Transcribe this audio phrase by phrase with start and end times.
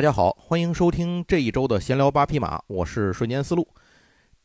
[0.00, 3.68] 大家好，欢迎收听这一周的闲聊八匹马，我是瞬间思路。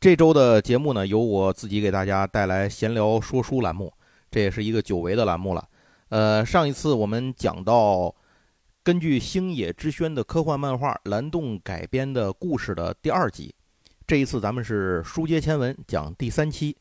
[0.02, 3.94] 这周的节目呢，由我自己给大家带来闲聊说书栏目，
[4.30, 5.66] 这也是一个久违的栏目了。
[6.10, 8.14] 呃，上一次我们讲到
[8.84, 13.56] 根据星野之轩的科幻漫画《蓝洞》改编的故事的第二集，
[14.06, 16.76] 这一次咱们是书接前文讲第三期。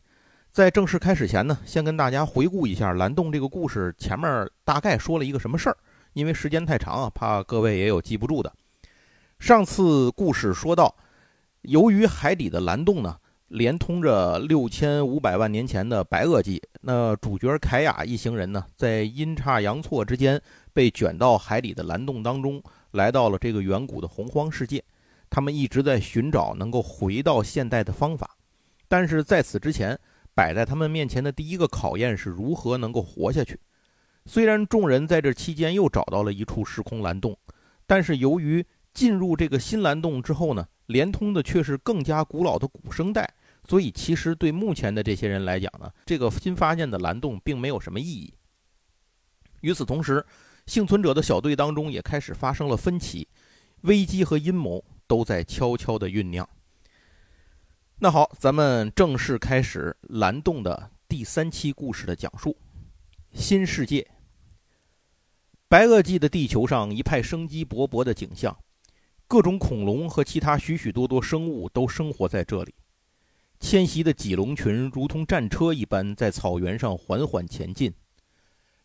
[0.50, 5.76] 在正式开始前呢，先跟大家回顾一下《蓝洞》这个故事前面大概说了一个什么事儿。
[6.14, 8.52] 因为时间太长啊，怕各位也有记不住的。
[9.44, 10.96] 上次故事说到，
[11.60, 13.14] 由于海底的蓝洞呢，
[13.48, 20.40] 连通着六千五百万年前的白垩纪，那主角凯雅一行人呢，在阴差阳错之间
[20.72, 24.82] 被卷到海底的蓝洞当中，来到了这个远古的洪荒世界。
[25.28, 28.38] 他们一直在寻找能够回到现代的方法，
[28.88, 29.94] 但是在此之前，
[30.34, 33.60] 摆在他们面前的第一个考验是如何能够活下去。
[34.24, 37.36] 虽然众人在这期间又找到了一处时空蓝洞，
[37.86, 43.28] 但是由于进入这个新蓝洞之后呢，连通的却是更加古老的古生代，
[43.68, 48.32] 所以其实对目前的这些人来讲呢，这个新发现的蓝洞并没有什么意义。
[49.60, 50.24] 与此同时，
[50.66, 53.26] 幸存者的小队当中也开始发生了分歧，
[53.82, 56.48] 危机和阴谋都在悄悄的酝酿。
[57.98, 62.56] 那好，咱们正式开始蓝洞的第三期故事的讲述，
[63.32, 64.06] 新世界。
[65.68, 68.56] 白垩纪的地球上一派生机勃勃的景象，
[69.34, 72.72] 各种恐龙和其他许许多多生物都生活在这里。
[73.58, 77.92] 迁徙的脊龙群如同战车一般在草原上缓缓前进，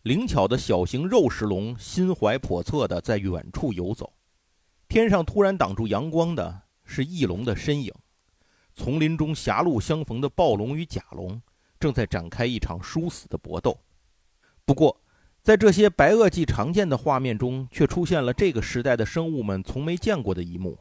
[0.02, 4.12] 灵巧的小型肉食龙心怀叵测地在远处游走。
[4.88, 7.94] 天上突然挡住阳光的是翼龙的身影，
[8.74, 11.40] 丛林中狭路相逢的暴龙与甲龙
[11.80, 13.80] 正在展开一场殊死的搏斗。
[14.66, 15.00] 不过，
[15.42, 20.78] 在这些白垩纪常见的画面中，却出现了这个时代的生物们从没见过的一幕：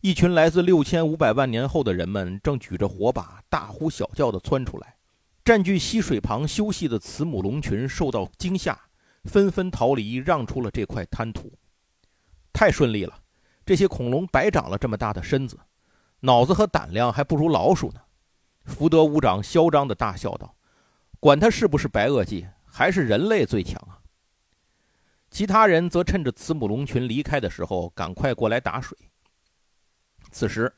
[0.00, 4.96] 一群来自六千五百万年后的人们正举着火把，大呼小叫地窜出来。
[5.44, 8.78] 占据溪水旁休息的慈母龙群受到惊吓，
[9.24, 11.52] 纷纷逃离，让出了这块滩涂。
[12.52, 13.20] 太顺利了，
[13.64, 15.58] 这些恐龙白长了这么大的身子，
[16.20, 18.00] 脑子和胆量还不如老鼠呢。
[18.64, 20.56] 福德五长嚣张地大笑道
[21.20, 23.96] ：“管他是不是白垩纪！”还是人类最强啊！
[25.30, 28.94] 其他人则趁着慈母龙群离开的时候，赶快过来打水。
[30.30, 30.70] 此时，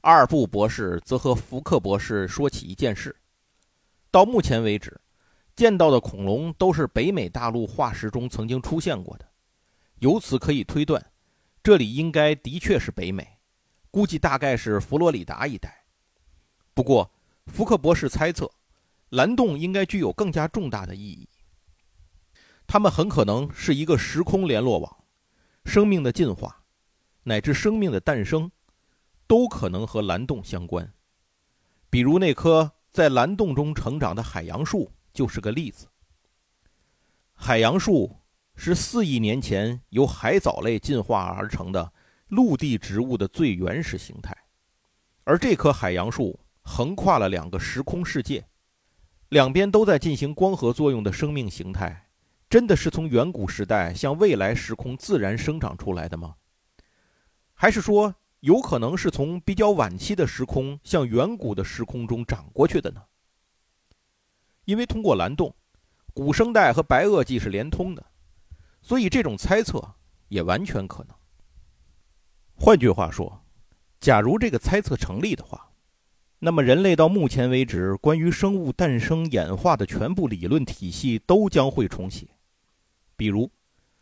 [0.00, 3.14] 阿尔布博士则和福克博士说起一件事：
[4.10, 5.00] 到目前为止，
[5.54, 9.24] 见到的恐龙都是北美大陆化石中曾经出现过的，
[10.00, 11.12] 由此可以推断，
[11.62, 13.38] 这里应该的确是北美，
[13.92, 15.84] 估计大概是佛罗里达一带。
[16.74, 17.08] 不过，
[17.46, 18.50] 福克博士猜测，
[19.10, 21.28] 蓝洞应该具有更加重大的意义。
[22.66, 25.04] 它们很可能是一个时空联络网，
[25.64, 26.64] 生命的进化，
[27.22, 28.50] 乃至生命的诞生，
[29.26, 30.92] 都可能和蓝洞相关。
[31.88, 35.86] 比如那棵在蓝洞中成长的海洋树就是个例子。
[37.32, 38.16] 海洋树
[38.54, 41.92] 是四亿年前由海藻类进化而成的
[42.28, 44.36] 陆地植物的最原始形态，
[45.24, 48.44] 而这棵海洋树横跨了两个时空世界，
[49.28, 52.05] 两边都在进行光合作用的生命形态。
[52.48, 56.36] 真的是从远古时代向未来时空自然生长出来的吗？
[57.54, 63.02] 还是说有可能是从比较晚期的时空向远古的时空中长过去的呢？
[64.64, 65.54] 因为通过蓝洞，
[66.14, 68.06] 古生代和白垩纪是连通的，
[68.80, 69.94] 所以这种猜测
[70.28, 71.16] 也完全可能。
[72.54, 73.44] 换句话说，
[73.98, 75.72] 假如这个猜测成立的话，
[76.38, 82.28] 那么人类到目前为止关于生物诞生演化的全部理论体系都将会重写。
[83.16, 83.50] 比如，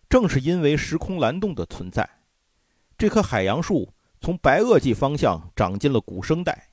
[0.09, 2.09] 正是因为时空蓝洞的存在，
[2.99, 6.69] 这棵海洋树从白垩纪方向长进了古生代。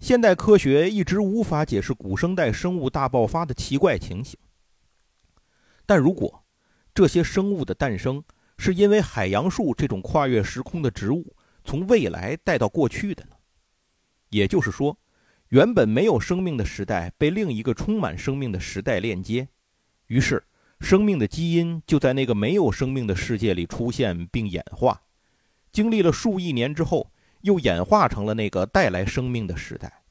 [0.00, 4.36] 现代科学一直无法解释古生代生物大爆发的奇怪情形。
[5.86, 6.44] 但如果
[6.92, 8.22] 这些生物的诞生
[8.58, 13.36] 是因为海洋树这种跨越时空的植物从未来带到过去的呢？
[14.30, 14.98] 也就是说，
[15.50, 19.46] 原本没有生命的时代被另一个充满生命的时代链接，
[20.08, 20.42] 于是。
[20.82, 25.00] 生命的基因就在那个没有生命的世界里出现并演化，
[25.70, 27.12] 经历了数亿年之后，
[27.42, 30.02] 又演化成了那个带来生命的时代。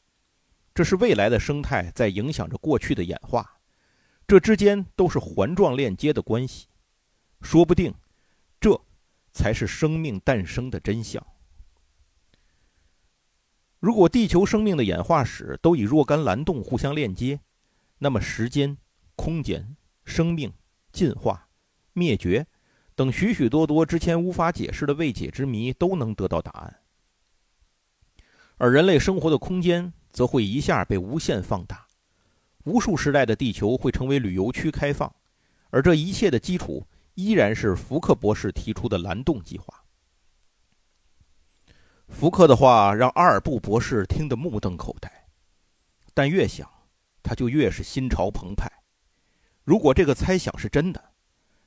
[0.73, 3.57] 这是未来的生态在影响着过去的演化，
[4.25, 6.67] 这之间都是环状链接的关系。
[7.41, 7.93] 说不定，
[8.59, 8.81] 这
[9.33, 11.23] 才是生命诞生的真相。
[13.79, 17.41] 如果地球生命的演化史都以若干蓝洞互相链接，
[17.99, 18.77] 那么时间、
[19.17, 19.75] 空间、
[20.05, 20.51] 生命。
[20.91, 21.47] 进化、
[21.93, 22.45] 灭绝
[22.95, 26.81] 等许许多多之前无法解释的未解之谜都能得到答案。
[28.57, 31.87] 而人类生活的空间则会一下被无限放大，
[32.65, 35.11] 无数时代的地球会成为旅游区开放，
[35.71, 36.85] 而这一切的基础
[37.15, 39.83] 依然是福克博士提出的蓝洞计划。
[42.07, 45.09] 福克的话让阿尔布博士听得目瞪口呆，
[46.13, 46.69] 但越想，
[47.23, 48.69] 他就越是心潮澎湃。
[49.71, 51.01] 如果这个猜想是真的，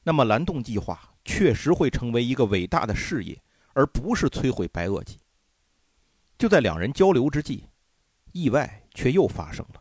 [0.02, 3.42] 那么蓝洞计划确实会成为一个伟大的事业，
[3.72, 5.16] 而不是摧毁白垩纪。
[6.36, 7.64] 就在两人交流之际，
[8.32, 9.80] 意外却又发生了。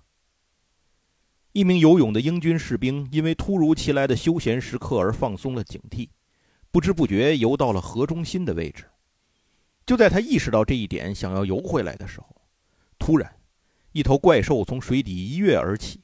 [1.52, 6.08] 一名游泳的英军士兵因为突如其来的休闲时刻而放松了警惕，
[6.72, 8.86] 不知不觉游到了河中心的位置。
[9.86, 12.34] 就在他意识到这一点，想要游回来的时候，
[12.98, 13.36] 突然，
[13.92, 16.00] 一头怪兽从水底一跃而起，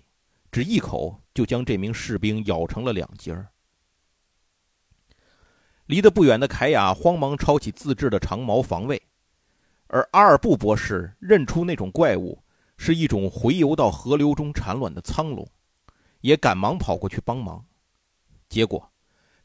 [0.51, 3.47] 只一口就将这名士兵咬成了两截儿。
[5.85, 9.01] 离得不远的凯亚慌忙抄起自制的长矛防卫，
[9.87, 12.43] 而阿尔布博士认出那种怪物
[12.77, 15.47] 是一种回游到河流中产卵的苍龙，
[16.21, 17.65] 也赶忙跑过去帮忙。
[18.47, 18.91] 结果，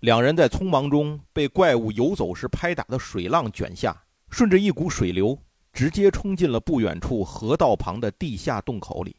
[0.01, 4.03] 两人在匆忙中被怪物游走时拍打的水浪卷下。
[4.31, 5.39] 顺着一股水流，
[5.73, 9.15] 直接冲进了不远处河道旁的地下洞口里。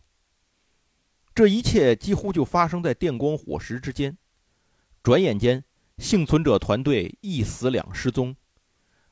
[1.36, 4.18] 这一切几乎就发生在电光火石之间。
[5.04, 5.62] 转眼间，
[5.98, 8.34] 幸存者团队一死两失踪，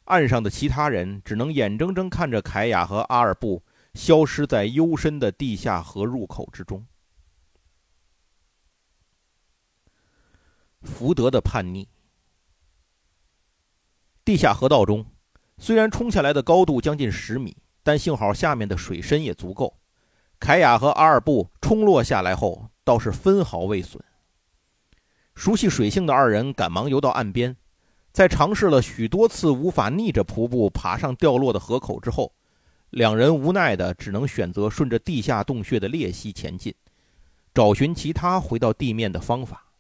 [0.06, 3.62] 岸上的其他人只能眼睁睁看着凯亚和阿尔布
[3.94, 6.86] 消失在幽深的地下河入口之中。
[10.81, 11.90] 福德的叛逆，
[14.24, 15.06] 地下河道中。
[15.58, 19.78] 虽然冲下来的高度将近十米，但幸好下面的水深也足够。
[20.44, 24.04] 凯亚和阿尔布冲落下来后，倒是分毫未损。
[25.36, 27.56] 熟悉水性的二人赶忙游到岸边，
[28.12, 32.34] 在尝试了许多次无法逆着瀑布爬上掉落的河口之后，
[32.90, 36.75] 两人无奈的只能选择顺着地下洞穴的裂隙前进，
[37.54, 39.72] 找寻其他回到地面的方法。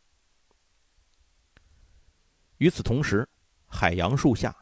[2.59, 3.27] 与此同时，
[3.67, 4.55] 海洋树下。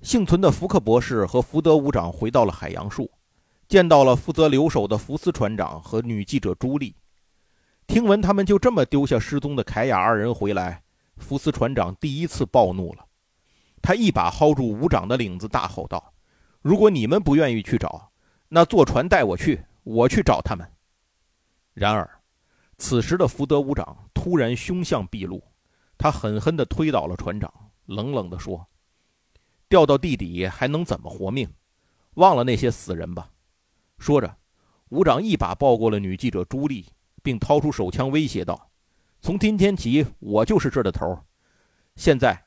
[0.00, 3.10] 幸存的福克博士和福德伍长回到了海洋树，
[3.68, 6.94] 见到了负责留守的福斯船长和女记者朱莉。
[7.86, 10.82] 听闻他们就这么丢下失踪的凯亚二人回来，
[11.16, 13.04] 福斯船长第一次暴怒了。
[13.82, 16.12] 他一把薅住伍长的领子，大吼道
[16.62, 18.10] ：“如果你们不愿意去找，
[18.48, 20.68] 那坐船带我去，我去找他们。”
[21.74, 22.08] 然而，
[22.78, 25.42] 此时的福德伍长突然凶相毕露，
[25.98, 27.52] 他狠狠地推倒了船长，
[27.86, 28.66] 冷冷地说。
[29.68, 31.52] 掉到地底还能怎么活命？
[32.14, 33.28] 忘了那些死人吧！
[33.98, 34.36] 说着，
[34.90, 36.86] 武长一把抱过了女记者朱莉，
[37.22, 38.70] 并掏出手枪威胁道
[39.20, 41.18] ：“从今天起，我就是这的头。
[41.96, 42.46] 现在，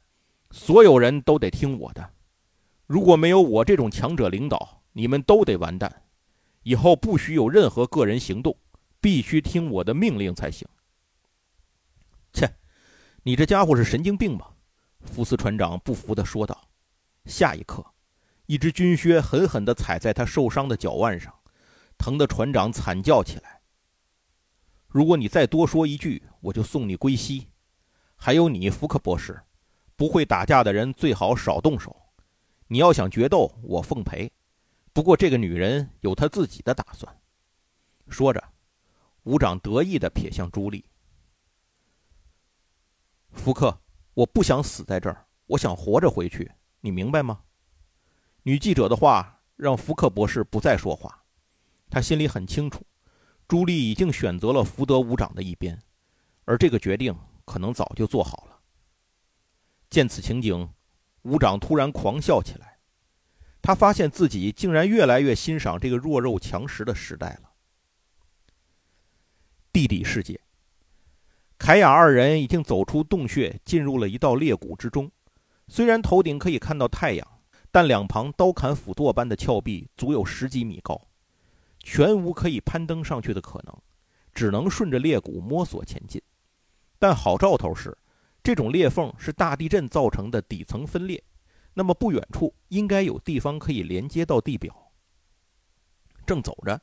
[0.52, 2.14] 所有人都得听我的。
[2.86, 6.04] 如果没有我这种强者领导，你们都得完蛋。
[6.64, 8.56] 以后不许有任何个人行动，
[9.02, 10.68] 必须听我的命令才行。”
[12.32, 12.48] 切，
[13.24, 14.56] 你这家伙是神经病吧？
[15.02, 16.70] 福斯船长不服地说道。
[17.26, 17.86] 下一刻，
[18.46, 21.34] 一只军靴狠狠地踩在他受伤的脚腕上，
[22.00, 23.62] 疼得船长惨叫起来。
[24.88, 27.50] 如果你再多说一句，我就送你归西。
[28.16, 29.40] 还有你，福克博士，
[29.96, 31.96] 不会打架的人最好少动手。
[32.68, 34.32] 你要想决斗，我奉陪。
[34.94, 37.22] 不过这个女人有她自己的打算。
[38.08, 38.44] 说着，
[39.24, 40.84] 伍长得意地瞥向朱莉。
[43.32, 43.80] 福克，
[44.16, 46.52] 我不想死在这儿，我想活着回去。
[46.82, 47.44] 你明白吗？
[48.44, 51.19] 女记者的话让福克博士不再说话。
[51.90, 52.86] 他心里很清楚，
[53.48, 55.82] 朱莉已经选择了福德伍长的一边，
[56.46, 58.60] 而这个决定可能早就做好了。
[59.90, 60.70] 见此情景，
[61.24, 62.78] 伍长突然狂笑起来。
[63.62, 67.50] 他发现自己竟然越来越欣赏这个弱肉强食的时代了。
[69.74, 70.40] 地底世界，
[71.58, 75.12] 凯亚二人已经走出洞穴，进入了一道裂谷之中。
[75.68, 77.28] 虽然头顶可以看到太阳，
[77.70, 81.09] 但两旁刀砍斧剁般的峭壁足有十几米高，
[81.92, 83.76] 全无可以攀登上去的可能，
[84.32, 86.22] 只能顺着裂谷摸索前进。
[87.00, 87.98] 但好兆头是，
[88.44, 91.24] 这种裂缝是大地震造成的底层分裂，
[91.74, 94.92] 那么不远处应该有地方可以连接到地表。
[96.28, 96.80] 正走着，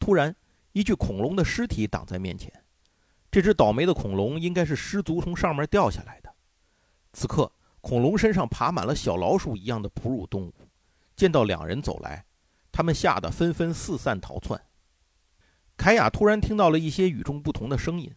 [0.00, 0.34] 突然
[0.72, 2.52] 一具恐龙的尸体挡在面前，
[3.30, 6.34] 这只倒霉的恐龙应该是失足从上面掉下来的。
[7.12, 7.50] 此刻。
[7.80, 10.54] 恐龙身上爬满了小老鼠一样的哺乳动物，
[11.16, 12.24] 见到两人走来，
[12.72, 14.60] 他们吓得纷纷四散逃窜。
[15.76, 18.12] 凯亚突然听到了一些与众不同的声音，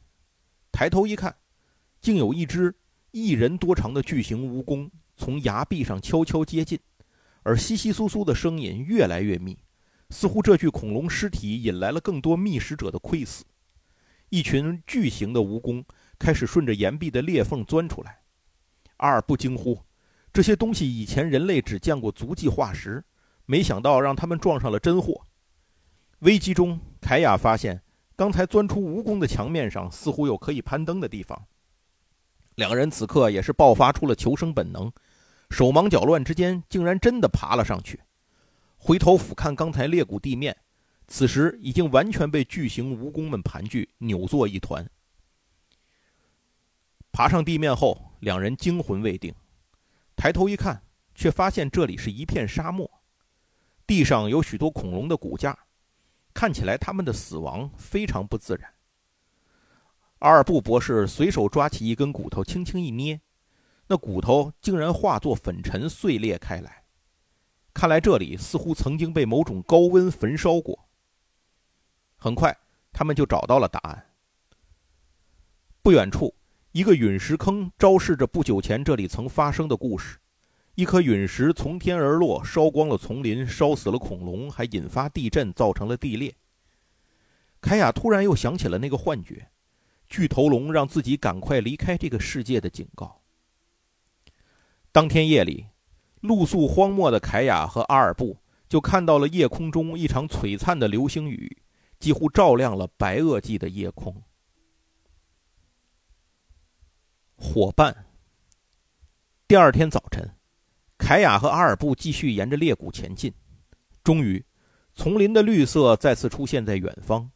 [0.72, 1.36] 抬头一看，
[2.00, 2.74] 竟有一只
[3.12, 6.80] 一人多长的巨型蜈蚣从崖壁上悄悄接近，
[7.44, 9.58] 而窸窸窣窣的声音越来越密，
[10.10, 13.42] 似乎这具恐龙尸体引来了更多觅食者的窥伺。
[14.30, 15.84] 一群巨型的蜈蚣
[16.20, 18.20] 开始顺着岩壁的裂缝钻出来。
[18.98, 19.80] 阿尔布惊呼
[20.34, 23.04] ：“这些东西以前人类只见过足迹化石，
[23.46, 25.26] 没想到让他们撞上了真货。”
[26.20, 27.84] 危机中，凯亚发现
[28.16, 31.46] 刚才钻出蜈蚣的墙面上似乎有可以攀登的地方。
[32.56, 34.92] 两人此刻也是爆发出了求生本能，
[35.50, 38.02] 手忙脚乱之间，竟然真的爬了上去。
[38.78, 40.56] 回头俯瞰刚才裂谷地面，
[41.08, 44.90] 此时已经完全被巨型蜈蚣们盘踞，扭作一团。
[47.12, 49.34] 爬上地面后，两人惊魂未定，
[50.16, 50.82] 抬头一看，
[51.14, 52.90] 却发现这里是一片沙漠，
[53.88, 55.58] 地上有许多恐龙的骨架，
[56.34, 58.74] 看起来他们的死亡非常不自然。
[60.20, 63.22] 阿尔布博士随手抓起一根骨头，轻轻一捏，
[63.88, 66.84] 那骨头竟然化作粉尘碎裂开来。
[67.74, 70.88] 看来这里似乎曾经被某种高温焚烧过。
[72.18, 72.58] 很快，
[72.92, 74.14] 他们就找到了答案。
[75.82, 76.34] 不远处。
[76.72, 80.20] 一个陨石坑昭示着不久前这里曾发生的故事。
[80.76, 86.36] 一颗陨石从天而落，烧光了丛林，烧死了恐龙，还引发地震，造成了地裂。
[87.62, 89.50] 凯亚突然又想起了那个幻觉，
[90.10, 93.22] 巨头龙让自己赶快离开这个世界的警告。
[94.92, 95.68] 当天夜里，
[96.20, 101.64] 露宿荒漠的凯亚和阿尔布就看到了夜空中一场璀璨的流星雨，
[102.00, 104.24] 几乎照亮了白垩纪的夜空。
[107.38, 108.08] 伙伴。
[109.48, 110.35] 第二天早晨，
[111.06, 113.32] 凯亚和阿尔布继续沿着裂谷前进。
[114.04, 114.44] 终于，
[114.96, 117.30] 丛林的绿色再次出现在远方。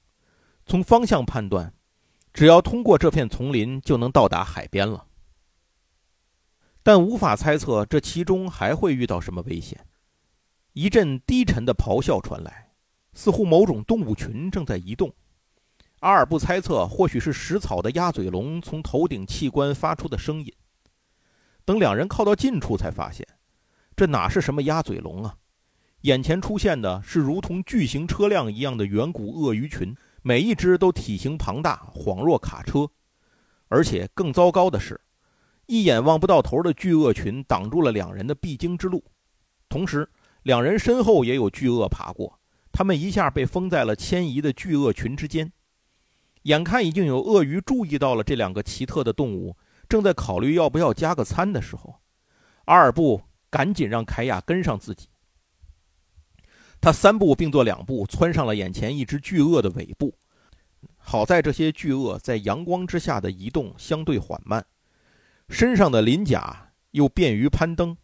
[0.65, 1.71] 从方向判断，
[2.33, 5.05] 只要通过这片丛林，就能到达海边了。
[6.81, 9.85] 但无法猜测这其中还会遇到什么危险。
[10.73, 12.71] 一阵低沉的咆哮传来，
[13.13, 15.13] 似乎某种动物群正在移动。
[15.99, 20.51] 阿尔布猜测，或许是食草的鸭嘴龙从头顶器官发出的声音。
[21.63, 23.27] 等两人靠到近处，才发现，
[23.99, 25.35] 这哪是什么鸭嘴龙啊？
[26.03, 32.89] 眼前出现的是如同巨型车辆一样的远古鳄鱼群，每一只都体型庞大，恍若卡车。
[33.67, 34.97] 而且更糟糕的是，
[35.65, 39.03] 一眼望不到头的巨鳄群挡住了两人的必经之路。
[39.67, 40.09] 同时，
[40.43, 42.39] 两人身后也有巨鳄爬过，
[42.71, 45.51] 他们一下被封在了迁移的巨鳄群之间。
[46.43, 49.57] 眼看已经有鳄鱼注意到了这两个奇特的动物，
[49.89, 51.99] 正在考虑要不要加个餐的时候，
[52.63, 55.07] 阿尔布赶紧让凯亚跟上自己。
[56.81, 60.15] 他三步并作两步窜上了眼前一只巨鳄的尾部。
[60.97, 64.65] 好在这些巨鳄在阳光之下的移动相对缓慢，
[65.49, 67.97] 身上的鳞甲又便于攀登。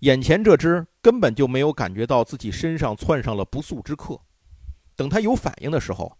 [0.00, 4.20] 眼前这只根本就没有感觉到自己身上窜上了不速之客。
[4.94, 6.18] 等他有反应的时候，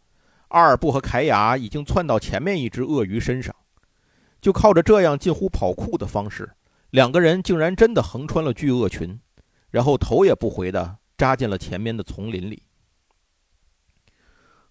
[0.48, 3.54] 阿尔布和凯亚已经窜到前面一只鳄鱼身上，
[4.40, 6.50] 就靠着这样近乎跑酷的方式，
[6.90, 9.20] 两个人竟然真的横穿了巨鳄群，
[9.70, 12.62] 然后头也不回地扎进了前面的丛林里。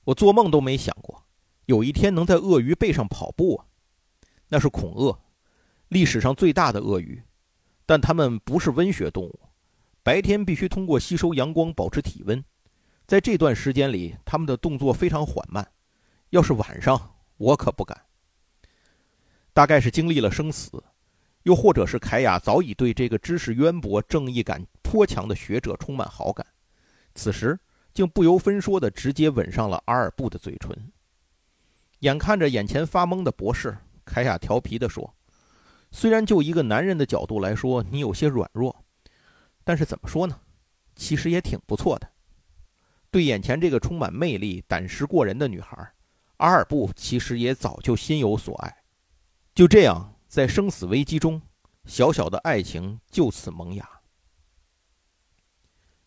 [0.05, 1.25] 我做梦都没想过，
[1.65, 3.65] 有一天能在鳄鱼背上跑步啊！
[4.49, 5.19] 那是恐鳄，
[5.87, 7.23] 历史上最大的鳄鱼，
[7.85, 9.39] 但它们不是温血动物，
[10.03, 12.43] 白天必须通过吸收阳光保持体温。
[13.07, 15.71] 在这段时间里，他们的动作非常缓慢。
[16.29, 18.05] 要是晚上，我可不敢。
[19.53, 20.83] 大概是经历了生死，
[21.45, 26.45] 又或者是凯亚早已对这个知识渊博、正义感颇强的学者充满好感，
[27.13, 27.57] 此时
[27.93, 30.91] 竟不由分说地直接吻上了阿尔布的嘴唇。
[31.99, 35.15] 眼看着眼前发懵的博士，凯亚调皮地说
[35.91, 38.75] ：“虽然就一个男人的角度来说，你有些软弱，
[39.63, 40.39] 但是怎么说呢？
[40.95, 42.09] 其实也挺不错的。”
[43.11, 45.77] 对眼前这个充满魅力、胆识过人的女孩，
[46.37, 48.77] 阿尔布其实也早就心有所爱。
[49.53, 51.41] 就这样，在生死危机中，
[51.85, 53.89] 小小的爱情就此萌芽。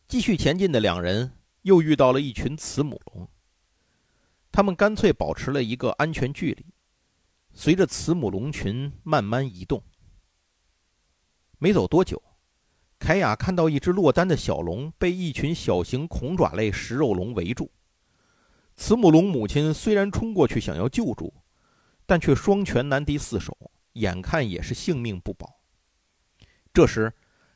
[0.07, 1.33] 继续前进的两人
[1.63, 3.27] 又遇到了一群慈母龙，
[4.53, 6.67] 他们干脆保持了一个安全距离，
[7.55, 9.83] 随着慈母龙群慢慢移动。
[11.59, 12.23] 没走多久。
[12.99, 17.71] 凯亚看到一只落单的小龙被一群小型恐爪类食肉龙围住，
[18.77, 21.33] 慈母龙母亲虽然冲过去想要救助，
[22.05, 23.57] 但却双拳难敌四手，
[23.99, 25.61] 眼看也是性命不保。
[26.73, 27.13] 这时，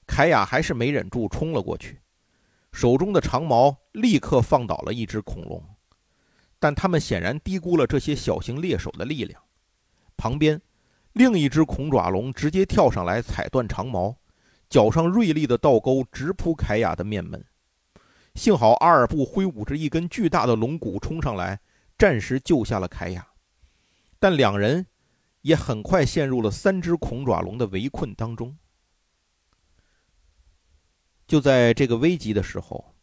[0.07, 2.01] 凯亚还是没忍住冲了过去，
[2.73, 5.65] 手中的长矛立刻放倒了一只恐龙，
[6.59, 9.41] 但他们显然低估了这些小型猎手的力量。
[10.17, 10.61] 旁边，
[11.13, 14.17] 另一只恐爪龙直接跳上来踩断长矛，
[14.69, 17.45] 脚上锐利的倒钩直扑凯亚的面门。
[18.35, 21.61] 幸好阿尔布挥舞着一根巨大的龙骨冲上来，
[21.99, 23.27] 暂时救下了凯亚，
[24.19, 24.87] 但两人
[25.43, 28.57] 也很快陷入了三只恐爪龙的围困当中。
[31.27, 32.95] 就在这个危急的时候，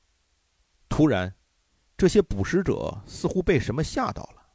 [0.89, 1.33] 突然，
[1.97, 4.47] 这些捕食者似乎被什么吓到了，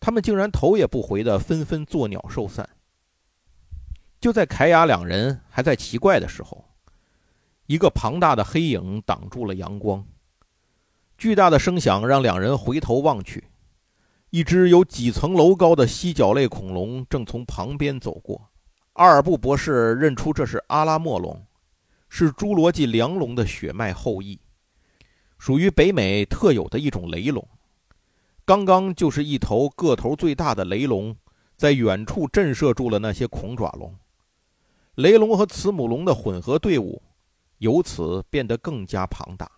[0.00, 2.68] 他们竟然头也不回的纷纷作鸟兽散。
[4.18, 6.64] 就在凯雅两人还在奇怪的时候，
[7.66, 10.06] 一个庞大的黑影挡住了阳光，
[11.18, 13.44] 巨大的声响让两人回头望去，
[14.36, 18.50] 一只有几层楼高的犀角类恐龙正从旁边走过。
[18.92, 21.42] 阿尔布博士认出这是阿拉莫龙，
[22.10, 24.38] 是侏罗纪梁龙的血脉后裔，
[25.38, 27.48] 属于北美特有的一种雷龙。
[28.44, 31.16] 刚刚就是一头个头最大的雷龙，
[31.56, 33.96] 在远处震慑住了那些恐爪龙。
[34.96, 37.00] 雷龙和慈母龙的混合队伍。
[37.56, 39.50] 由此变得更加庞大。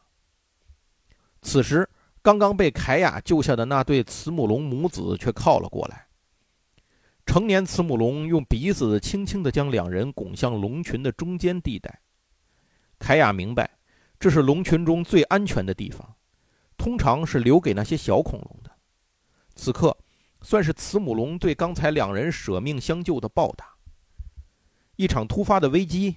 [1.42, 1.90] 此时，
[2.22, 6.06] 刚刚被凯亚救下的那对慈母龙母子却靠了过来。
[7.24, 12.00] 成年慈母龙用鼻子轻轻地将两人拱向龙群的中间地带。
[12.98, 13.78] 凯亚明白，
[14.18, 16.16] 这是龙群中最安全的地方，
[16.76, 18.70] 通常是留给那些小恐龙的。
[19.54, 19.96] 此刻，
[20.42, 23.74] 算是慈母龙对刚才两人舍命相救的报答。
[24.96, 26.16] 一场突发的危机。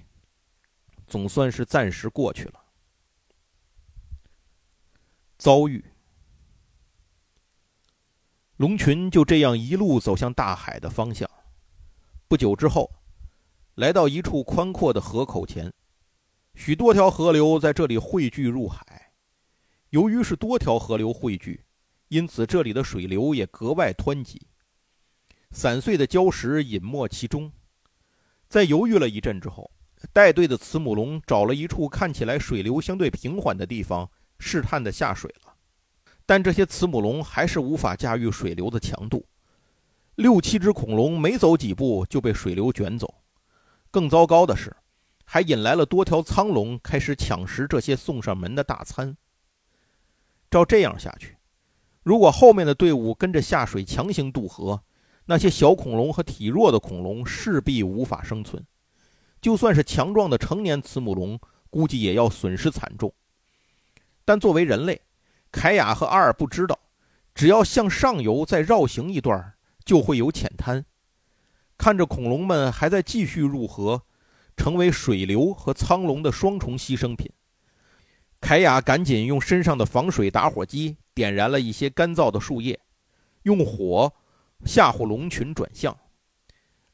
[1.04, 2.64] 总算是暂时过去了。
[5.36, 5.84] 遭遇，
[8.62, 11.28] 龙群就这样一路走向大海的方向。
[12.28, 12.88] 不久之后，
[13.74, 15.72] 来到一处宽阔的河口前，
[16.54, 19.10] 许多条河流在这里汇聚入海。
[19.90, 21.64] 由于是多条河流汇聚，
[22.06, 24.40] 因此这里的水流也格外湍急。
[25.50, 27.50] 散碎的礁石隐没其中。
[28.48, 29.68] 在犹豫了一阵之后。
[30.12, 35.41] 带队的慈母龙找了一处看起来水流相对平缓的地方，试探的下水了。
[36.24, 39.26] 但这些慈母龙还是无法驾驭水流的强度，
[40.14, 43.14] 六七只恐龙没走几步就被水流卷走。
[43.90, 44.74] 更糟糕的是，
[45.24, 49.16] 还引来了多条苍龙开始抢食这些送上门的大餐。
[50.50, 51.36] 照这样下去，
[52.02, 54.82] 如果后面的队伍跟着下水强行渡河，
[55.26, 58.64] 那些小恐龙和体弱的恐龙势必无法生存。
[59.40, 63.12] 就算是强壮的成年慈母龙，估计也要损失惨重。
[64.24, 65.00] 但作为人类，
[65.52, 66.76] 凯雅和阿尔不知道，
[67.34, 70.84] 只要向上游再绕行一段，就会有浅滩。
[71.76, 74.02] 看着恐龙们还在继续入河，
[74.56, 77.30] 成为水流和苍龙的双重牺牲品，
[78.40, 82.78] 凯雅赶紧用身上的防水打火机点燃了一些干燥的树叶，
[83.42, 84.12] 用火
[84.64, 85.96] 吓唬龙群转向。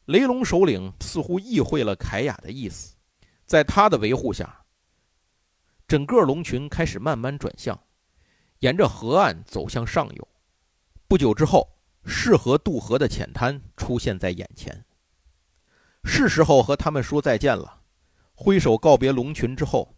[0.06, 2.96] 雷龙首领似乎意会了凯雅的意思，
[3.44, 4.64] 在他的维护下，
[5.86, 7.78] 整个龙群开始慢慢转向，
[8.60, 10.28] 沿着河岸走向上游。
[11.06, 14.84] 不久之后，适合渡河的浅滩出现在眼前。
[16.04, 17.82] 是时候和他们说再见了。
[18.34, 19.96] 挥手告别龙群之后，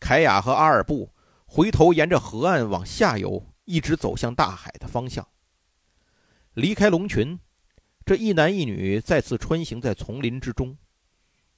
[0.00, 1.12] 凯雅和阿尔布
[1.46, 5.26] 回头沿着河岸往下游，一直走向大海的方向。
[6.54, 7.38] 离开龙群。
[8.04, 10.78] 这一男一女再次穿行在丛林之中，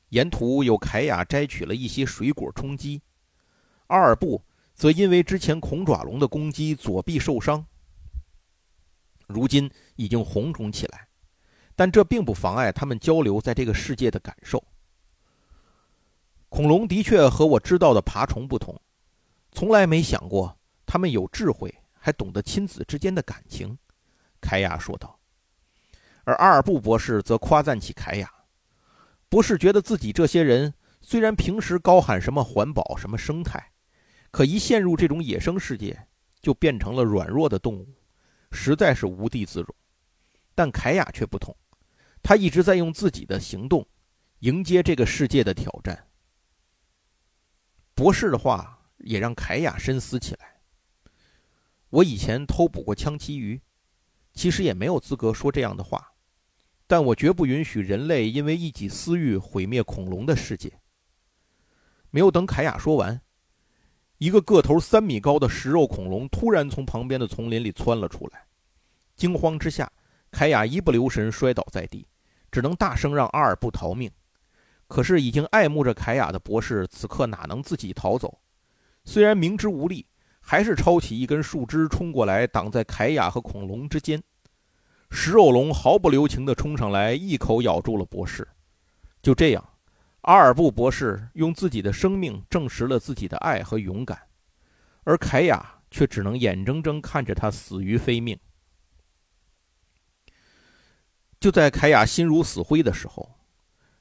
[0.08, 3.00] 沿途有凯雅摘取了一些水果充饥，
[3.86, 4.44] 阿尔布
[4.80, 7.66] 则因为之前恐爪龙的攻击左臂受伤，
[9.26, 11.06] 如今已经红肿起来，
[11.76, 14.64] 但这并不妨碍他们交流在这个世界的感受。
[16.48, 18.80] 恐龙的确和我知道的爬虫不同，
[19.52, 23.76] 从来没想过他们有智慧，还懂得亲子之间的感情。”
[24.40, 25.20] 凯亚说道。
[26.24, 28.32] 而阿尔布博士则夸赞起凯亚，
[29.28, 33.69] 博士觉得自己这些人虽然平时高喊什么环保、什么生态，
[34.30, 36.06] 可一陷入这种野生世界，
[36.40, 37.86] 就变成了软弱的动物，
[38.52, 39.74] 实在是无地自容。
[40.54, 41.56] 但凯亚却不同，
[42.22, 43.86] 他一直在用自己的行动
[44.40, 46.06] 迎接这个世界的挑战。
[47.94, 50.60] 博士的话也让凯亚深思起来。
[51.90, 53.60] 我以前偷捕过枪旗鱼，
[54.32, 56.14] 其实也没有资格说这样的话。
[56.86, 60.80] 但我绝不允许人类因为一己私欲毁灭恐龙的世界。
[62.10, 63.20] 没有等凯亚说完，
[64.20, 68.44] 一个个头三米高的食肉恐龙突然从旁边的丛林里窜了出来。
[69.16, 69.90] 惊慌之下，
[70.30, 72.06] 凯亚一不留神摔倒在地，
[72.52, 74.10] 只能大声让阿尔布逃命。
[74.88, 78.38] 可是已经爱慕着凯亚的博士，此刻哪能自己逃走？
[79.06, 80.04] 虽然明知无力，
[80.38, 84.22] 还是抄起一根树枝冲过来，挡在凯亚和恐龙之间。
[85.10, 88.46] 食肉龙毫不留情地冲上来，一口咬住了博士。
[89.22, 89.66] 就这样，
[90.22, 94.28] 阿尔布博士用自己的生命证实了自己的爱和勇敢，
[95.04, 98.38] 而凯亚却只能眼睁睁看着他死于非命。
[101.40, 103.38] 就在凯亚心如死灰的时候，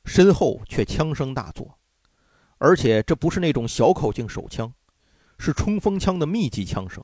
[0.03, 1.79] 身后却枪声大作，
[2.58, 4.73] 而且这不是那种小口径手枪，
[5.38, 7.01] 是冲锋枪的密集枪声。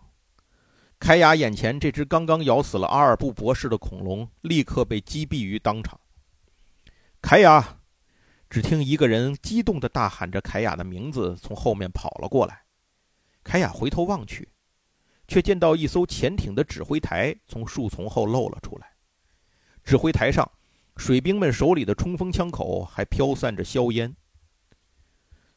[0.99, 5.97] 凯亚眼前这只刚刚咬死了阿尔布博士的恐龙，立刻被击毙于当场。
[7.21, 7.79] 凯亚，
[8.49, 12.61] 只听一个人激动地大喊着凯亚的名字，从后面跑了过来。
[13.43, 14.47] 凯亚回头望去，
[15.27, 18.87] 却见到一艘潜艇的指挥台从树丛后露了出来。
[19.83, 20.49] 指挥台上，
[20.97, 24.15] 水兵们手里的冲锋枪口还飘散着硝烟。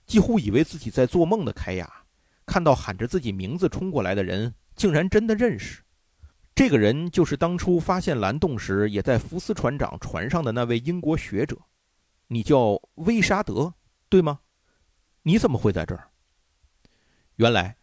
[0.07, 1.91] 几乎以为自己在做梦的凯亚，
[2.45, 5.83] 看到喊着自己名字冲过来的人，竟然真的认识。
[6.55, 11.57] 这个人就是当初发现蓝洞时也在福斯船长船上的那位英国学者。
[12.29, 13.75] 你叫威沙德，
[14.09, 14.41] 对吗？
[15.23, 16.09] 你怎么会在这儿？
[17.37, 17.77] 原来，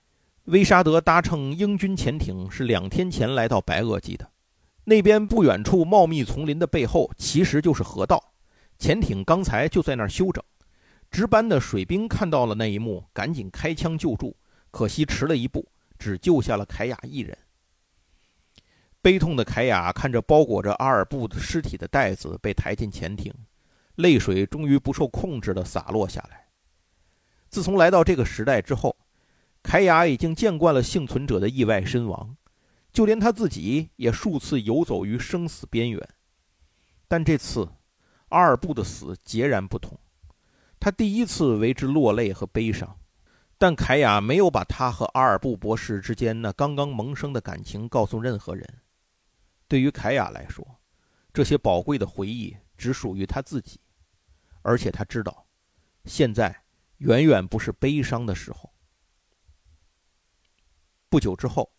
[0.46, 4.32] 威沙德搭乘英军潜艇是两天前来到白垩纪的。
[4.84, 8.34] 那边不远处茂密丛林的背后，其实就是河道。
[8.78, 10.44] 潜艇刚才就在那儿休整。
[11.10, 14.36] 值班的水兵看到了那一幕，赶紧开枪救助，
[14.70, 17.36] 可惜迟了一步，只救下了凯亚一人。
[19.02, 23.34] 悲痛的凯亚看着包裹着阿尔布尸体的袋子被抬进潜艇，
[23.96, 26.48] 泪水终于不受控制地洒落下来。
[27.50, 28.96] 自从来到这个时代之后，
[29.64, 32.36] 凯雅已经见惯了幸存者的意外身亡。
[32.92, 36.10] 就连他自己也数次游走于生死边缘，
[37.10, 37.68] 但这次
[38.30, 40.00] 阿尔布的死截然不同。
[40.80, 42.98] 他第一次为之落泪和悲伤，
[43.58, 48.66] 但凯雅没有把他和阿尔布博士之间那刚刚萌生的感情告诉任何人。
[49.68, 50.66] 对于凯雅来说，
[51.34, 53.78] 这些宝贵的回忆只属于他自己，
[54.66, 55.46] 而且他知道，
[56.06, 56.64] 现在
[56.98, 58.74] 远远不是悲伤的时候。
[61.08, 61.72] 不久之后。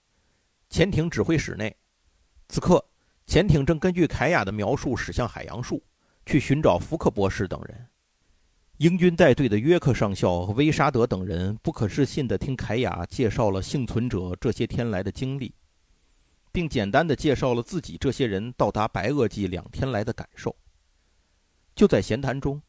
[0.68, 1.74] 潜艇指挥室内，
[2.48, 2.84] 此刻
[3.24, 5.80] 潜艇正根据凯亚的描述驶向海洋树，
[6.26, 7.86] 去寻找福克博士等人。
[8.78, 15.54] 英军带队的约克上校和威沙德等人不可置信地听凯亚介绍了幸存者这些天来的经历，
[16.50, 20.54] 并简单地介绍了自己这些人到达白垩纪两天来的感受。
[21.76, 22.60] 就在闲谈中，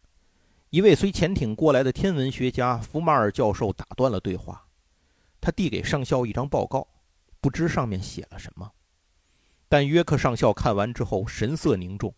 [0.70, 4.68] 一位随潜艇过来的天文学家福马尔教授打断了对话，
[5.40, 6.88] 他递给上校一张报告。
[7.40, 8.74] 不知上面写了什么，
[9.70, 12.14] 但约克上校看完之后神色凝重，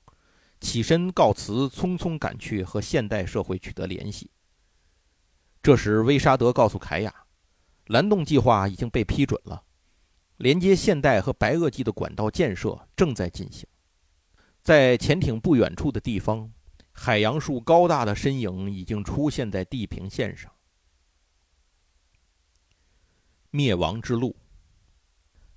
[0.61, 4.31] 起身告辞，匆匆赶去和现代社会取得联系。
[5.61, 7.13] 这时，威沙德告诉凯亚，
[7.87, 9.61] 蓝洞计划已经被批准了，
[10.37, 13.67] 连接现代和白垩纪的管道建设正在进行。
[14.63, 16.49] 在潜艇不远处的地方，
[17.01, 20.51] 海洋树高大的身影已经出现在地平线上。
[23.51, 24.35] 灭亡之路。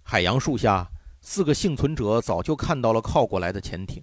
[0.04, 0.88] 海洋树下，
[1.20, 4.00] 四个幸存者早就看到了靠过来的潜艇。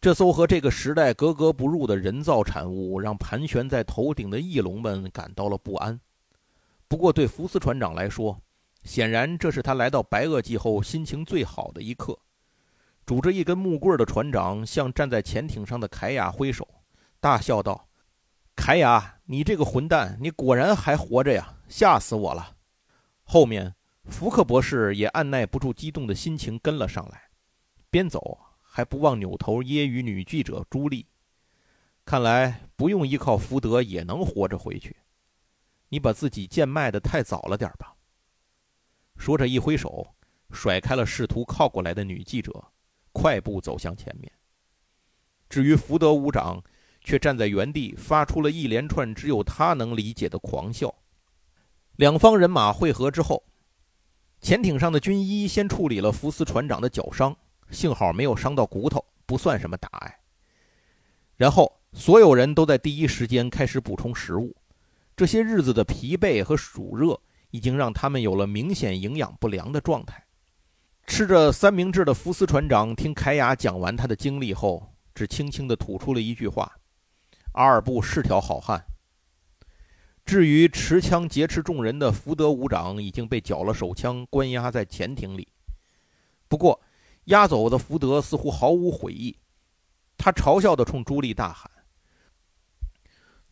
[0.00, 6.00] 这艘和这个时代格格不入的人造产物，让盘旋在头顶的翼龙们感到了不安。
[6.88, 8.40] 不过，对福斯船长来说，
[8.82, 12.18] 显然这是他来到白垩纪后心情最好的一刻。
[13.06, 16.66] 拄着一根木棍的船长向站在潜艇上的凯亚挥手，
[17.20, 17.88] 大笑道
[18.56, 21.56] ：“凯亚，你这个混蛋，你果然还活着呀！
[21.68, 22.56] 吓死我了！”
[23.24, 23.74] 后面。
[24.06, 27.22] 福克博士也按耐不住激动的心情跟了上来，
[27.88, 31.06] 边走还不忘扭头揶揄女记者朱莉
[32.04, 34.94] ：“看来不用依靠福德也能活着回去，
[35.88, 37.94] 你把自己贱卖的太早了点吧。”
[39.16, 40.06] 说着一挥手，
[40.50, 42.62] 甩开了试图靠过来的女记者，
[43.14, 44.30] 快步走向前面。
[45.48, 46.62] 至于福德伍长，
[47.00, 50.94] 却站在原地，发出了一连串只有他能理解的狂笑。
[51.96, 53.42] 两方人马汇合之后。
[54.40, 57.34] 潜艇上的军医先处理了福斯船长的脚伤，
[57.70, 60.20] 幸好没有伤到骨头，不算什么大碍。
[61.34, 64.54] 然后所有人都在第一时间开始补充食物。
[65.16, 67.18] 这些日子的疲惫和暑热
[67.52, 70.23] 已经让他们有了明显营养不良的状态。
[71.06, 76.72] 吃着三明治的福斯船长听凯雅讲完他的经历后，只轻轻地吐出了一句话
[77.52, 78.84] ：“阿尔布是条好汉。”
[80.24, 85.46] 至于持枪劫持众人的福德伍长，已经被缴了手枪，关押在潜艇里。
[86.48, 86.80] 不过，
[87.26, 89.38] 押走的福德似乎毫无悔意，
[90.16, 91.70] 他嘲笑地冲朱莉大喊：“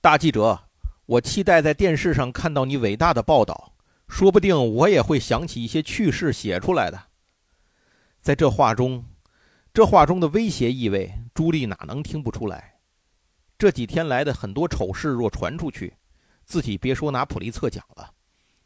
[0.00, 0.58] 大记者，
[1.04, 3.74] 我期待在电视上看到你伟大的报道，
[4.08, 7.08] 说不定我也会想起一些趣事写出来的。”
[8.22, 9.04] 在这话中，
[9.74, 12.78] 这话中的威胁意味，朱莉哪能听不出来？
[13.58, 15.92] 这几天来的很多丑事若传出去，
[16.44, 18.12] 自己别说拿普利策奖了，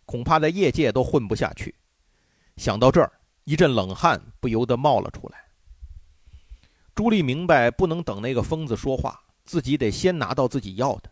[0.04, 1.74] 恐怕在业界都混不下去。
[2.58, 3.10] 想到这儿，
[3.44, 5.38] 一阵冷汗不由得冒了出来。
[6.94, 11.10] 朱莉明白，不能等那个疯子说话，自己得先拿到自己要的。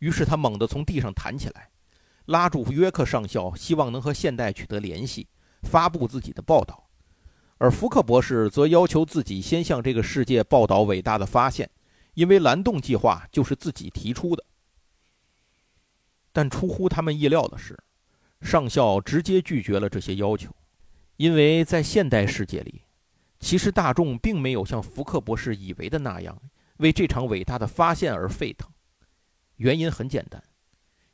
[0.00, 1.70] 于是他猛地从地上弹起来，
[2.24, 5.28] 拉住约克上校，希望能和现代取得联系，
[5.62, 6.87] 发布自己的报道。
[7.58, 11.68] 而福克博士则要求自己先向这个世界报道伟大的发现，
[12.14, 14.44] 因为蓝洞计划就是自己提出的。
[16.32, 17.76] 但出乎他们意料的是，
[18.40, 20.54] 上校直接拒绝了这些要求，
[21.16, 22.82] 因为在现代世界里。
[23.40, 26.36] 其实大众并没有像福克博士以为的那样
[26.78, 28.68] 为这场伟大的发现而沸腾。
[29.56, 30.42] 原因很简单，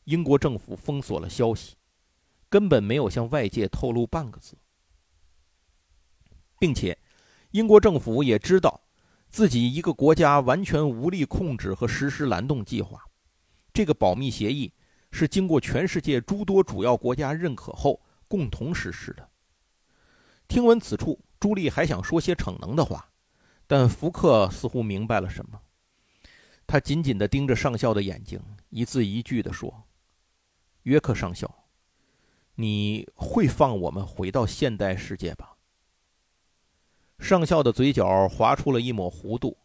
[0.05, 1.77] 英国政府封锁了消息，
[2.49, 4.57] 根本没有向外界透露半个字，
[6.59, 6.97] 并且
[7.51, 8.81] 英国政府也知道
[9.31, 13.03] 自己一个国家完全无力控制和实施蓝洞计划。
[13.73, 14.73] 这个保密协议
[15.11, 19.29] 是经过全世界诸多主要国家认可后共同实施的。
[20.49, 21.21] 听闻此处。
[21.41, 23.07] 朱莉还想说些逞能的话，
[23.67, 25.61] 但福克似乎明白了什么。
[26.67, 28.41] 他紧紧地盯着上校的眼睛，
[28.71, 29.85] 一字一句地说
[30.85, 31.67] ：“约克上校，
[32.55, 35.54] 你会放我们回到现代世界吧？”
[37.19, 39.57] 上校的嘴角划出了一抹弧度，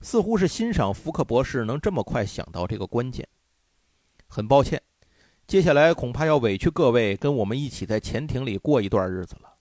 [0.00, 3.26] 似乎是欣赏福克博士能这么快想到这个关键。
[4.26, 4.80] 很抱歉，
[5.46, 9.52] 接下来恐怕要委屈各位跟我们一起在潜艇里过一段日子了。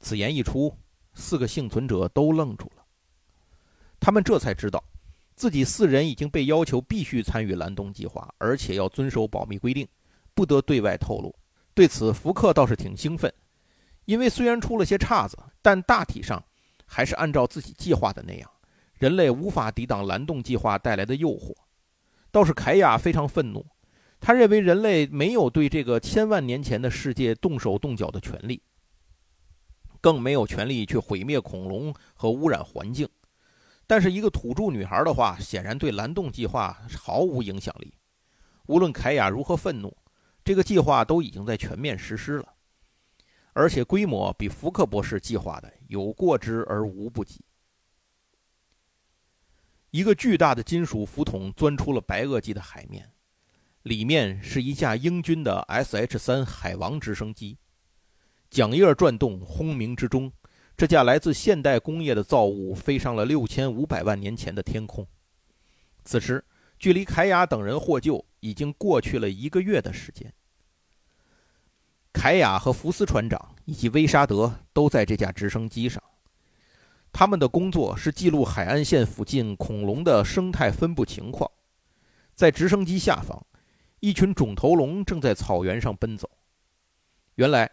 [0.00, 0.76] 此言一出，
[1.14, 2.84] 四个幸存者都愣住了。
[4.00, 4.82] 他们这才知道，
[5.34, 9.86] 自己四人已经被要求必须参与蓝洞计划，而且要遵守保密规定，
[10.34, 11.34] 不得对外透露。
[11.74, 13.32] 对此，福克倒是挺兴奋，
[14.04, 16.42] 因为虽然出了些岔子，但大体上
[16.86, 18.50] 还是按照自己计划的那样，
[18.98, 21.54] 人类无法抵挡蓝洞计划带来的诱惑。
[22.30, 23.64] 倒是凯亚非常愤怒，
[24.20, 28.62] 他认为人类没有对这个千万年前的世界动手动脚的权利。
[30.00, 33.08] 更没有权利去毁灭恐龙和污染环境，
[33.86, 37.94] 但是一个土著女孩的话，显然对蓝洞计划毫无影响力。
[38.66, 39.96] 无论凯亚如何愤怒，
[40.42, 42.51] 这个计划都已经在全面实施了，
[43.52, 47.44] 而且规模比福克博士计划的有过之而无不及。
[49.90, 53.10] 一个巨大的金属浮筒钻出了白垩纪的海面，
[53.82, 57.58] 里面是一架英军的 SH-3 海王直升机。
[58.50, 60.32] 桨叶转动，轰鸣之中，
[60.76, 65.06] 这架来自现代工业的造物飞上了六千五百万年前的天空。
[66.04, 66.42] 此时，
[66.78, 70.32] 距离凯雅等人获救已经过去了一个月的时间。
[72.22, 76.00] 凯亚和福斯船长以及威沙德都在这架直升机上，
[77.12, 81.50] 他们的工作是记录海岸线附近恐龙的生态分布情况。
[82.32, 83.44] 在直升机下方，
[83.98, 86.30] 一群肿头龙正在草原上奔走。
[87.34, 87.68] 原来。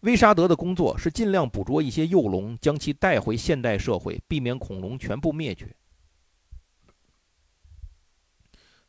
[0.00, 5.74] 威沙德的工作是尽量捕捉一些幼龙，将其带回现代社会，避免恐龙全部灭绝。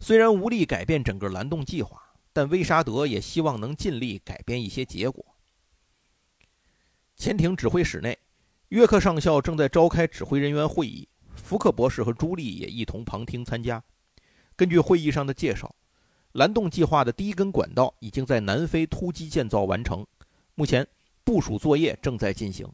[0.02, 2.02] 虽然无力改变整个蓝洞计划，
[2.36, 5.26] 但威沙德也希望能尽力改变一些结果。
[7.16, 8.20] 潜艇指挥室内，
[8.68, 13.82] 约克上校正在召开指挥人员会议，福克博士和朱莉也一同旁听参加。
[14.58, 15.74] 根据会议上的介绍，
[16.34, 20.06] 蓝洞计划的第一根管道已经在南非突击建造完成，
[20.56, 20.86] 目前。
[21.24, 22.72] 部署作业正在进行。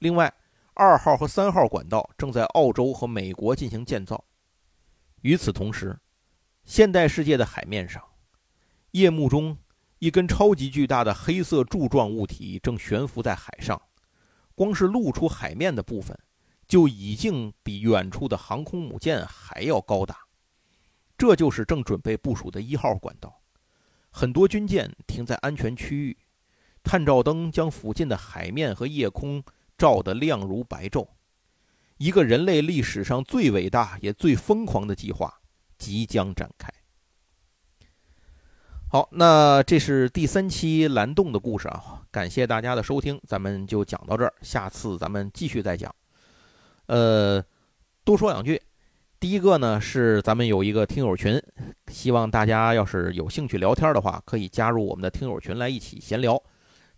[0.00, 0.34] 另外，
[0.74, 4.24] 二号和三号管道正在澳洲和美国进行建造。
[5.20, 5.96] 与此同时，
[6.64, 8.02] 现代世界的海面上，
[8.92, 9.58] 夜幕中，
[9.98, 13.80] 一根超级巨大的黑色柱状物体正悬浮在海上。
[14.54, 16.18] 光是露出海面的部分，
[16.66, 20.16] 就已经比远处的航空母舰还要高大。
[21.16, 23.40] 这就是正准备部署的一号管道。
[24.10, 26.16] 很多军舰停在安全区域。
[26.82, 29.42] 探照灯将附近的海面和夜空
[29.76, 31.06] 照得亮如白昼，
[31.98, 35.42] 一个人类历史上最伟大也最疯狂的计划
[35.76, 36.72] 即将展开。
[38.90, 45.94] 好，那这是第三期蓝洞的故事啊，感谢大家的收听，咱们就讲到这儿，下次咱们继续再讲。
[46.86, 47.44] 呃，
[48.02, 48.58] 多说两句，
[49.20, 51.38] 第一个呢是咱们有一个听友群，
[51.88, 56.42] 希望大家要是有兴趣聊天的话，可以加入我们的听友群来一起闲聊。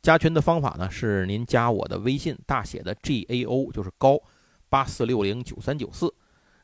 [0.00, 4.16] 加群的方法呢，是您加我的微信，大写的 G A O，就是高
[4.68, 6.14] 八四六零九三九四，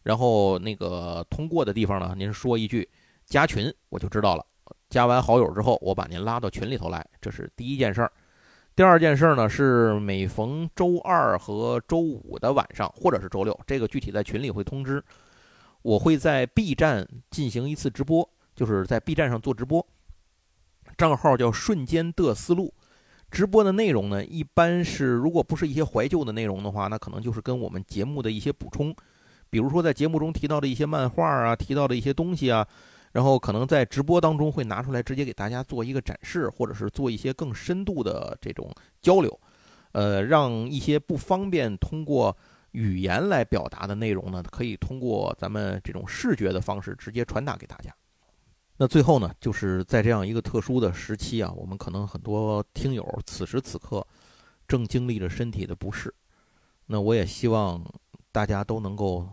[0.05, 2.89] 然后那个通过的地方呢，您说一句
[3.27, 4.47] 加群，我就知道了。
[4.89, 8.13] 加完好友之后，我把您拉到群里头来，这是第一件事儿。
[8.75, 15.03] 第二件事儿呢是每逢周二和周五的晚上，或者是周六，这个具体在群里会通知。
[15.81, 19.85] 我会在 B 站进行一次直播，就是在 B 站上做直播，
[20.99, 22.75] 账号叫“瞬间的思路”。
[23.31, 28.95] 直播的内容呢，一般是如果不是一些怀旧的内容的话，那可能就是跟我们节目的一些补充，
[29.49, 32.67] 比如说在节目中提到的一些漫画啊，提到的一些东西啊。
[33.17, 39.41] 然后可能在直播当中会拿出来直接给大家做一个展示，或者是做一些更深度的这种交流，
[39.93, 42.37] 呃，让一些不方便通过
[42.73, 47.91] 语言来表达的内容呢，可以通过咱们这种视觉的方式直接传达给大家。
[48.77, 54.07] 那最后呢，就是在这样一个特殊的时期啊，我们可能很多听友此时此刻
[54.69, 56.15] 正经历着身体的不适，
[56.85, 57.83] 那我也希望
[58.31, 59.27] 大家都能够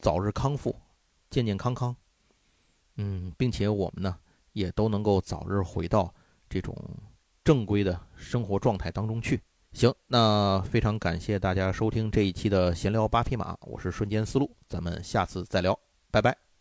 [0.00, 0.74] 早日康复，
[1.30, 1.94] 健健康康。
[3.02, 4.16] 嗯，并且我们呢，
[4.52, 6.12] 也都能够早日回到
[6.48, 6.76] 这种
[7.42, 9.40] 正规的生活状态当中去。
[9.72, 15.78] 行，那非常感谢大家收听这一期的闲聊八匹马，我是瞬间思路，咱们下次再聊，
[16.10, 16.51] 拜拜。